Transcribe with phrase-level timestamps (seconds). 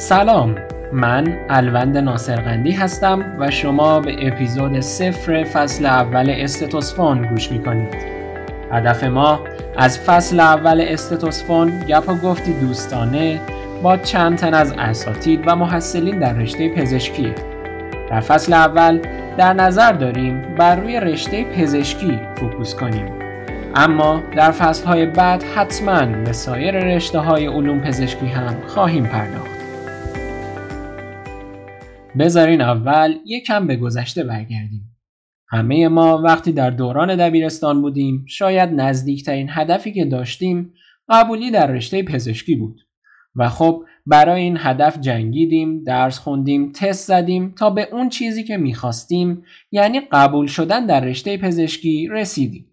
[0.00, 0.54] سلام.
[0.92, 7.94] من الوند ناصرقندی هستم و شما به اپیزود صفر فصل اول استتوسفون گوش می‌کنید.
[8.72, 9.40] هدف ما
[9.76, 13.40] از فصل اول استتوسفون گپ و گفتی دوستانه
[13.82, 17.32] با چند تن از اساتید و محصلین در رشته پزشکی.
[18.10, 19.00] در فصل اول
[19.36, 23.06] در نظر داریم بر روی رشته پزشکی فوکوس کنیم.
[23.74, 29.59] اما در فصلهای بعد حتما به سایر رشته های علوم پزشکی هم خواهیم پرداخت.
[32.18, 34.96] بذارین اول یکم به گذشته برگردیم.
[35.48, 40.72] همه ما وقتی در دوران دبیرستان بودیم شاید نزدیکترین هدفی که داشتیم
[41.08, 42.80] قبولی در رشته پزشکی بود
[43.36, 48.56] و خب برای این هدف جنگیدیم، درس خوندیم، تست زدیم تا به اون چیزی که
[48.56, 52.66] می‌خواستیم یعنی قبول شدن در رشته پزشکی رسیدیم.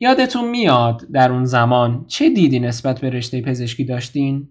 [0.00, 4.48] یادتون میاد در اون زمان چه دیدی نسبت به رشته پزشکی داشتین؟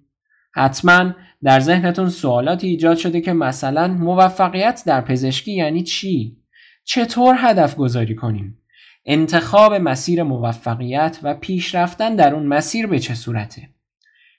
[0.51, 6.37] حتما در ذهنتون سوالاتی ایجاد شده که مثلا موفقیت در پزشکی یعنی چی؟
[6.83, 8.57] چطور هدف گذاری کنیم؟
[9.05, 13.69] انتخاب مسیر موفقیت و پیشرفتن در اون مسیر به چه صورته؟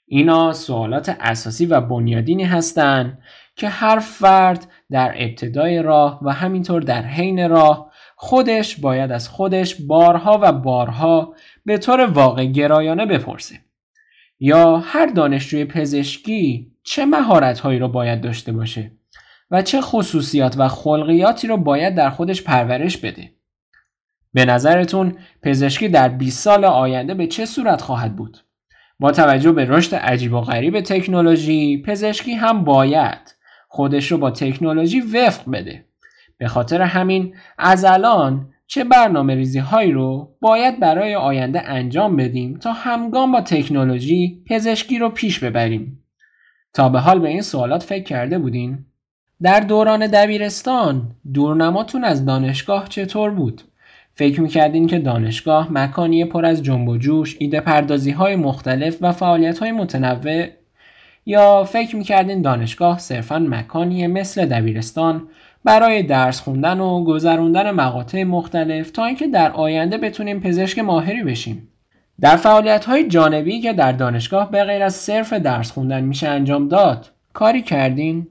[0.05, 3.21] اینا سوالات اساسی و بنیادینی هستند
[3.55, 9.75] که هر فرد در ابتدای راه و همینطور در حین راه خودش باید از خودش
[9.81, 13.55] بارها و بارها به طور واقع گرایانه بپرسه.
[14.43, 18.91] یا هر دانشجوی پزشکی چه مهارتهایی رو باید داشته باشه
[19.51, 23.31] و چه خصوصیات و خلقیاتی رو باید در خودش پرورش بده.
[24.33, 28.37] به نظرتون پزشکی در 20 سال آینده به چه صورت خواهد بود؟
[28.99, 33.35] با توجه به رشد عجیب و غریب تکنولوژی پزشکی هم باید
[33.67, 35.85] خودش رو با تکنولوژی وفق بده.
[36.37, 42.57] به خاطر همین از الان چه برنامه ریزی هایی رو باید برای آینده انجام بدیم
[42.57, 46.03] تا همگام با تکنولوژی پزشکی رو پیش ببریم.
[46.73, 48.85] تا به حال به این سوالات فکر کرده بودین؟
[49.41, 53.61] در دوران دبیرستان دورنماتون از دانشگاه چطور بود؟
[54.13, 59.11] فکر می‌کردین که دانشگاه مکانی پر از جنب و جوش، ایده پردازی های مختلف و
[59.11, 60.47] فعالیت های متنوع
[61.25, 65.27] یا فکر می‌کردین دانشگاه صرفا مکانی مثل دبیرستان
[65.63, 71.67] برای درس خوندن و گذروندن مقاطع مختلف تا اینکه در آینده بتونیم پزشک ماهری بشیم.
[72.21, 76.67] در فعالیت های جانبی که در دانشگاه به غیر از صرف درس خوندن میشه انجام
[76.67, 78.27] داد کاری کردین؟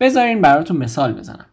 [0.00, 1.46] بذارین براتون مثال بزنم.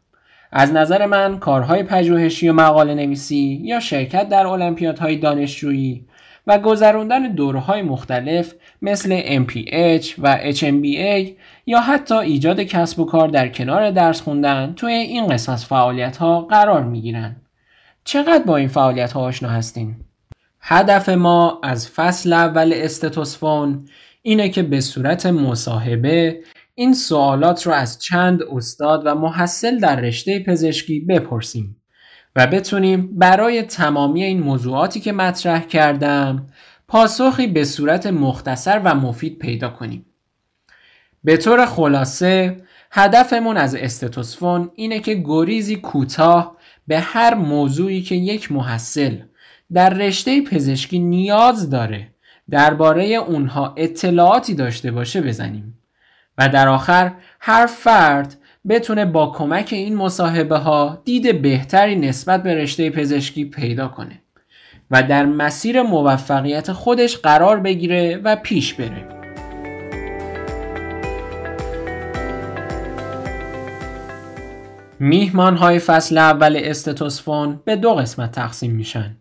[0.52, 6.06] از نظر من کارهای پژوهشی و مقاله نویسی یا شرکت در المپیادهای دانشجویی
[6.48, 11.32] و گذروندن دورهای مختلف مثل MPH و HMBA
[11.66, 16.18] یا حتی ایجاد کسب و کار در کنار درس خوندن توی این قسم از فعالیت
[16.18, 17.36] ها قرار می گیرن.
[18.04, 19.96] چقدر با این فعالیت ها آشنا هستین؟
[20.62, 23.88] هدف ما از فصل اول استتوسفون
[24.22, 26.40] اینه که به صورت مصاحبه
[26.76, 31.77] این سوالات رو از چند استاد و محصل در رشته پزشکی بپرسیم
[32.38, 36.48] و بتونیم برای تمامی این موضوعاتی که مطرح کردم
[36.88, 40.06] پاسخی به صورت مختصر و مفید پیدا کنیم.
[41.24, 42.62] به طور خلاصه
[42.92, 49.18] هدفمون از استتوسفون اینه که گریزی کوتاه به هر موضوعی که یک محصل
[49.74, 52.08] در رشته پزشکی نیاز داره
[52.50, 55.80] درباره اونها اطلاعاتی داشته باشه بزنیم
[56.38, 58.38] و در آخر هر فرد
[58.70, 64.22] بتونه با کمک این مصاحبه ها دید بهتری نسبت به رشته پزشکی پیدا کنه
[64.92, 69.18] و در مسیر موفقیت خودش قرار بگیره و پیش بره.
[75.00, 79.18] میهمان های فصل اول استتوسفون به دو قسمت تقسیم میشن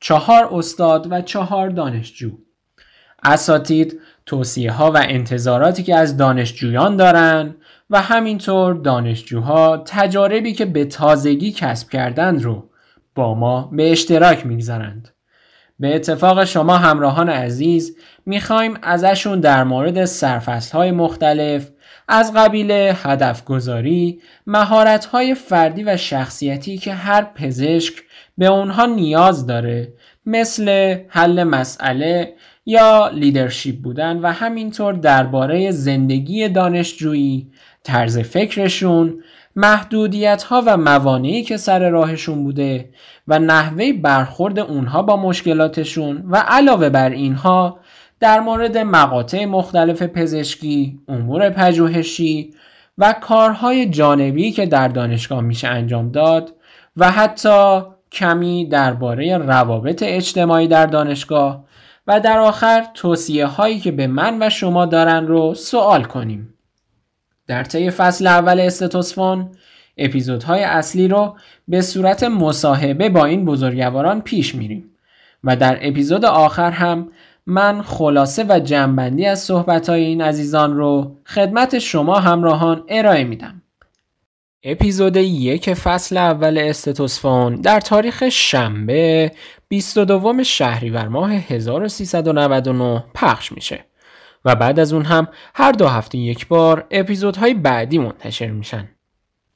[0.00, 2.45] چهار استاد و چهار دانشجو.
[3.24, 7.56] اساتید توصیه ها و انتظاراتی که از دانشجویان دارن
[7.90, 12.70] و همینطور دانشجوها تجاربی که به تازگی کسب کردند رو
[13.14, 15.08] با ما به اشتراک می‌گذارند.
[15.78, 17.96] به اتفاق شما همراهان عزیز
[18.26, 21.70] می‌خوایم ازشون در مورد سرفصل های مختلف
[22.08, 27.94] از قبیل هدف گذاری، مهارت های فردی و شخصیتی که هر پزشک
[28.38, 29.92] به اونها نیاز داره
[30.26, 32.34] مثل حل مسئله
[32.66, 37.46] یا لیدرشپ بودن و همینطور درباره زندگی دانشجویی
[37.82, 39.22] طرز فکرشون
[39.56, 42.88] محدودیت ها و موانعی که سر راهشون بوده
[43.28, 47.78] و نحوه برخورد اونها با مشکلاتشون و علاوه بر اینها
[48.20, 52.54] در مورد مقاطع مختلف پزشکی، امور پژوهشی
[52.98, 56.52] و کارهای جانبی که در دانشگاه میشه انجام داد
[56.96, 61.65] و حتی کمی درباره روابط اجتماعی در دانشگاه
[62.06, 66.54] و در آخر توصیه هایی که به من و شما دارن رو سوال کنیم.
[67.46, 69.50] در طی فصل اول استتوسفون
[69.96, 71.36] اپیزودهای اصلی رو
[71.68, 74.90] به صورت مصاحبه با این بزرگواران پیش میریم
[75.44, 77.08] و در اپیزود آخر هم
[77.46, 83.62] من خلاصه و جنبندی از صحبتهای این عزیزان رو خدمت شما همراهان ارائه میدم.
[84.62, 89.32] اپیزود یک فصل اول استتوسفون در تاریخ شنبه
[89.68, 93.84] 22 شهریور ماه 1399 پخش میشه
[94.44, 98.88] و بعد از اون هم هر دو هفته یک بار اپیزودهای بعدی منتشر میشن.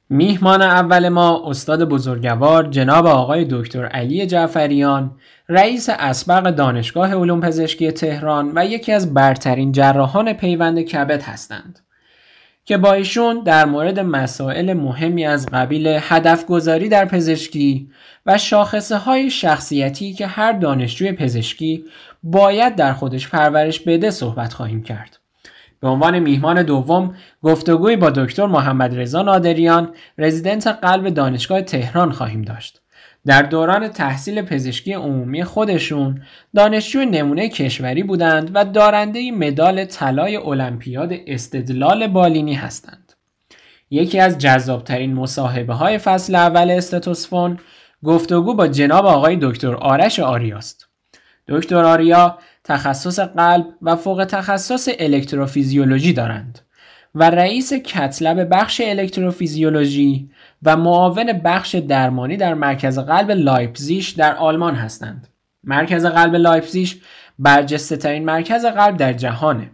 [0.09, 5.17] میهمان اول ما استاد بزرگوار جناب آقای دکتر علی جعفریان
[5.49, 11.79] رئیس اسبق دانشگاه علوم پزشکی تهران و یکی از برترین جراحان پیوند کبد هستند
[12.65, 17.89] که با ایشون در مورد مسائل مهمی از قبیل هدف گذاری در پزشکی
[18.25, 21.85] و شاخصه های شخصیتی که هر دانشجوی پزشکی
[22.23, 25.19] باید در خودش پرورش بده صحبت خواهیم کرد.
[25.79, 32.41] به عنوان میهمان دوم گفتگوی با دکتر محمد رضا نادریان رزیدنت قلب دانشگاه تهران خواهیم
[32.41, 32.81] داشت.
[33.25, 36.23] در دوران تحصیل پزشکی عمومی خودشون
[36.55, 43.13] دانشجو نمونه کشوری بودند و دارنده مدال طلای المپیاد استدلال بالینی هستند.
[43.89, 47.59] یکی از جذابترین مصاحبه های فصل اول استتوسفون
[48.03, 50.87] گفتگو با جناب آقای دکتر آرش آریاست.
[51.47, 56.59] دکتر آریا تخصص قلب و فوق تخصص الکتروفیزیولوژی دارند
[57.15, 60.29] و رئیس کتلب بخش الکتروفیزیولوژی
[60.63, 65.27] و معاون بخش درمانی در مرکز قلب لایپزیش در آلمان هستند.
[65.63, 67.01] مرکز قلب لایپزیش
[67.39, 69.71] برجسته ترین مرکز قلب در جهانه.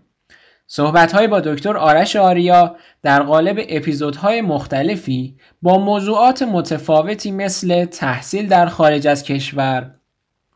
[0.67, 8.47] صحبت های با دکتر آرش آریا در قالب اپیزودهای مختلفی با موضوعات متفاوتی مثل تحصیل
[8.47, 9.91] در خارج از کشور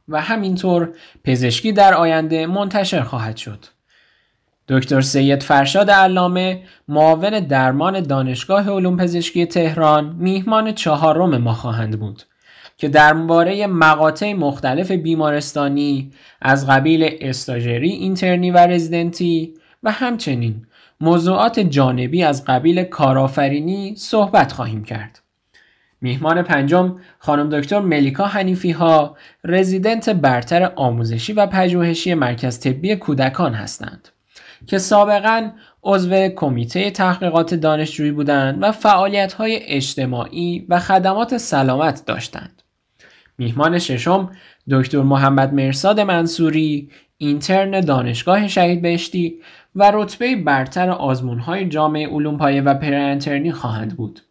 [0.07, 0.93] و همینطور
[1.23, 3.65] پزشکی در آینده منتشر خواهد شد.
[4.71, 12.23] دکتر سید فرشاد علامه معاون درمان دانشگاه علوم پزشکی تهران میهمان چهارم ما خواهند بود
[12.77, 19.53] که درباره مقاطع مختلف بیمارستانی از قبیل استاژری، اینترنی و رزیدنتی
[19.83, 20.65] و همچنین
[21.01, 25.21] موضوعات جانبی از قبیل کارآفرینی صحبت خواهیم کرد.
[26.01, 33.53] میهمان پنجم خانم دکتر ملیکا حنیفی ها رزیدنت برتر آموزشی و پژوهشی مرکز طبی کودکان
[33.53, 34.09] هستند
[34.67, 35.51] که سابقا
[35.83, 42.61] عضو کمیته تحقیقات دانشجویی بودند و فعالیت های اجتماعی و خدمات سلامت داشتند.
[43.37, 44.31] میهمان ششم
[44.69, 49.39] دکتر محمد مرساد منصوری اینترن دانشگاه شهید بهشتی
[49.75, 54.21] و رتبه برتر آزمون های جامعه علوم پایه و پرانترنی خواهند بود.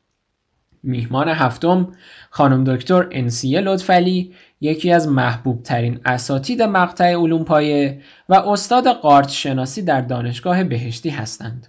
[0.82, 1.92] میهمان هفتم
[2.30, 9.28] خانم دکتر انسیه لطفلی یکی از محبوب ترین اساتید مقطع علوم پایه و استاد قارت
[9.28, 11.66] شناسی در دانشگاه بهشتی هستند.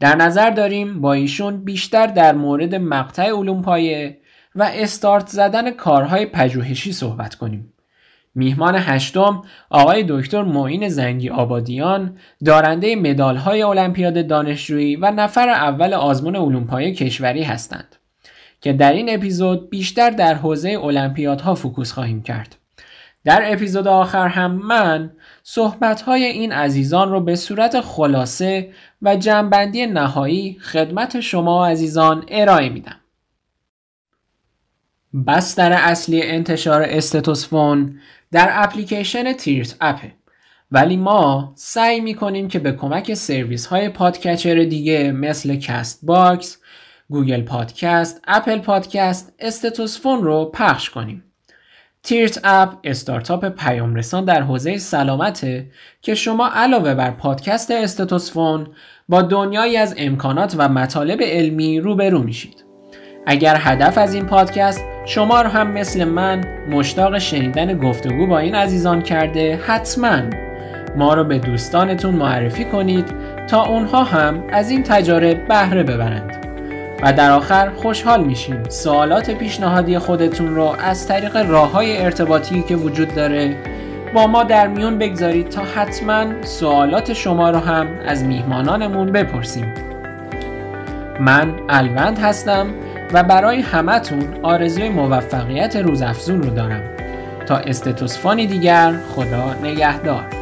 [0.00, 4.18] در نظر داریم با ایشون بیشتر در مورد مقطع علوم پایه
[4.54, 7.72] و استارت زدن کارهای پژوهشی صحبت کنیم.
[8.34, 16.36] میهمان هشتم آقای دکتر معین زنگی آبادیان دارنده مدالهای المپیاد دانشجویی و نفر اول آزمون
[16.36, 17.96] علوم پایه کشوری هستند.
[18.66, 22.56] که در این اپیزود بیشتر در حوزه المپیادها فوکوس خواهیم کرد.
[23.24, 25.12] در اپیزود آخر هم من
[25.42, 32.96] صحبتهای این عزیزان رو به صورت خلاصه و جمع‌بندی نهایی خدمت شما عزیزان ارائه میدم.
[35.26, 38.00] بستر اصلی انتشار استتوسفون
[38.32, 40.12] در اپلیکیشن تیرت اپه
[40.70, 46.58] ولی ما سعی می‌کنیم که به کمک سرویس های podcatcher دیگه مثل کست باکس،
[47.10, 51.22] گوگل پادکست، اپل پادکست، استتوسفون رو پخش کنیم.
[52.02, 55.70] تیرت اپ استارتاپ پیام رسان در حوزه سلامته
[56.02, 58.66] که شما علاوه بر پادکست استتوسفون
[59.08, 62.64] با دنیایی از امکانات و مطالب علمی روبرو میشید.
[63.26, 68.54] اگر هدف از این پادکست شما رو هم مثل من مشتاق شنیدن گفتگو با این
[68.54, 70.20] عزیزان کرده حتما
[70.96, 73.06] ما رو به دوستانتون معرفی کنید
[73.46, 76.45] تا اونها هم از این تجارب بهره ببرند.
[77.02, 82.76] و در آخر خوشحال میشیم سوالات پیشنهادی خودتون رو از طریق راه های ارتباطی که
[82.76, 83.56] وجود داره
[84.14, 89.74] با ما در میون بگذارید تا حتما سوالات شما رو هم از میهمانانمون بپرسیم.
[91.20, 92.66] من الوند هستم
[93.12, 96.82] و برای همتون آرزوی موفقیت روزافزون رو دارم.
[97.46, 100.35] تا استتوسفانی دیگر خدا نگهدار.